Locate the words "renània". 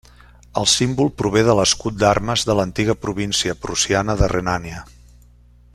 4.35-4.83